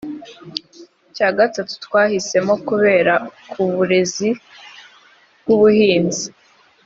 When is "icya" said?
1.09-1.29